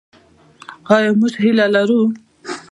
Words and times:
آیا 0.95 1.11
موږ 1.19 1.33
هیله 1.43 1.65
لرو؟ 1.75 2.01